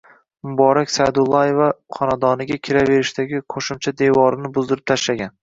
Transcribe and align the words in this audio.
Muborak 0.51 0.91
Sa`dullaeva 0.93 1.67
xonadoniga 1.97 2.57
kiraverishdagi 2.69 3.43
qo`shimcha 3.57 3.95
devorini 4.03 4.53
buzdirib 4.59 4.91
tashlagan 4.95 5.35